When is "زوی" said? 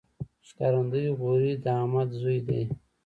2.19-2.37